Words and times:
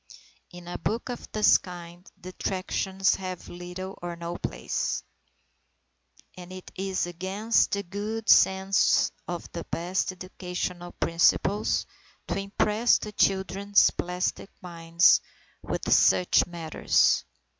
In 0.49 0.67
a 0.67 0.79
book 0.79 1.09
of 1.09 1.31
this 1.31 1.59
kind, 1.59 2.11
detractions 2.19 3.13
have 3.13 3.47
little 3.49 3.99
or 4.01 4.15
no 4.15 4.35
place; 4.35 5.03
and 6.35 6.51
it 6.51 6.71
is 6.75 7.05
against 7.05 7.73
the 7.73 7.83
good 7.83 8.27
sense 8.27 9.11
of 9.27 9.47
the 9.51 9.63
best 9.65 10.11
educational 10.11 10.91
principles, 10.93 11.85
to 12.29 12.39
impress 12.39 12.97
the 12.97 13.11
children's 13.11 13.91
plastic 13.91 14.49
minds 14.59 15.21
with 15.61 15.93
such 15.93 16.47
matters. 16.47 17.23